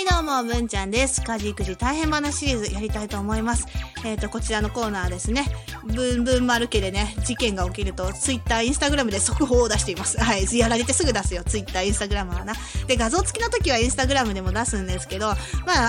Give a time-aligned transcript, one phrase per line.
[0.00, 1.20] はいどうも、文ちゃんです。
[1.20, 3.66] 家事育児大変話シリーズやりたいと思います。
[4.02, 5.44] えっ、と、こちらのコーナーですね。
[5.84, 10.18] ブンブン丸家でね、事件が起きると、ツイッター、インスタグラムで速報を出しています。
[10.22, 10.46] はい。
[10.58, 11.42] やられてすぐ出すよ。
[11.44, 12.54] ツイッター、インスタグラムはな。
[12.86, 15.36] で、画像付きの時はインスタグラムでも出すんですけど、ま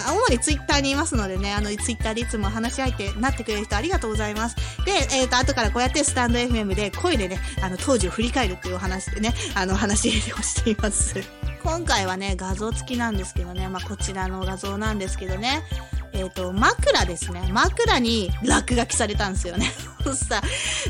[0.07, 4.55] あ、主にツイッターにいますのでね、あの、ツイッターでいつも話し相手になってくれる人ありがとうございます。
[4.85, 11.15] で、えっ、と、後からこうやってスタンド FM で声でね、あの、当時を振り返るっていうお話でね、あの、話をしています。
[11.63, 15.63] 今回はね、画像付きなんですけどね、まあ、こちらの画像なんですけどね、
[16.13, 17.47] えっ、と、枕ですね。
[17.51, 19.71] 枕に落書きされたんですよね。
[20.15, 20.41] さ、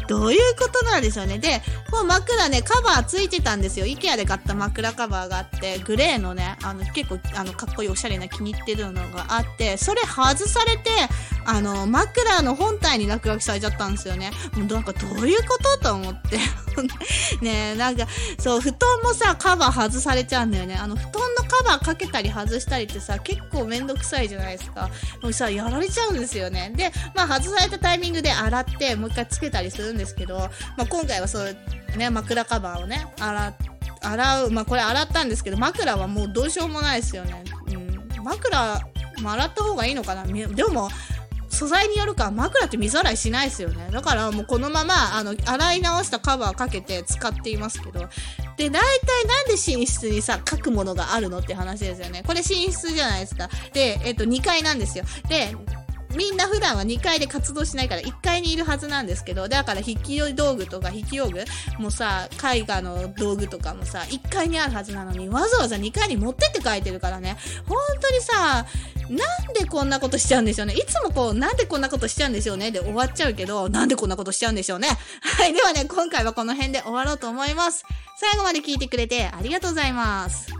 [0.08, 1.38] どういうことなんでしょうね。
[1.38, 3.86] で、こう枕ね、カバーついてたんですよ。
[3.86, 10.90] IKEA で買った枕カバーがあって、グレーのね、あの、結構、あの、かっこいいおしゃれな気に入ってるのがあって、それ外されて、
[11.46, 14.32] あの、枕の本体に落書きされちゃったんですよね。
[14.54, 16.38] もうなんかどういうことと思って。
[17.42, 18.08] ねえ、なんか、
[18.40, 20.76] そう、布団もさ、カバー外されちゃうんだよね。
[20.76, 24.90] あの、布団のカバーかけたり外したりってさ、結構めんどくさいじゃないですか。
[25.22, 26.72] もうさ、やられちゃうんですよね。
[26.76, 30.40] で、まあ、外されたタイミングで洗って、もう一回つけたりするんですけど、
[30.78, 31.56] まあ、今回はそう、
[31.98, 33.54] ね、枕カバーをね、洗っ
[34.04, 37.44] 洗う、まあ、これ洗ったんですけど、枕はもうどうしようもないですよね。
[37.68, 38.24] うん。
[38.24, 38.82] 枕、
[39.22, 40.90] も洗った方がいいのかなでも、
[41.52, 43.90] 素材によるか、枕って水洗いしないですよね。
[43.92, 48.00] だからもうこのまま、あの、洗い直したカバーかけて使っていますけど。
[48.58, 52.24] で、大体なんで寝室にさ、書くものがあるのって話ですよね。
[52.26, 53.50] これ寝室じゃないですか。
[53.74, 55.04] で、えっと、2階なんですよ。
[55.28, 55.56] で、
[56.16, 61.44] みんな普段は2階で活動しないから1階にいるはずなんですけど、だから筆記道具とか筆記用具
[61.80, 67.38] もさ、絵画の道具とかもさ、1階にあるはずなのに、わざわざ2階に持ってって書いてるからね。
[67.68, 68.66] 本当にさ、
[69.10, 70.74] なんでこんなことしちゃうんでしょうね。
[70.74, 74.88] いつもこう、なんでこんなことしちゃうんでしょうねで終わっちゃうけど、なんでこんなことしちゃうんでしょうね。
[75.22, 75.54] はい。
[75.54, 77.84] ではね、今回はこの辺で終わろうと思います。
[78.18, 80.51] 最後まで聞いてくれてありがとうございます。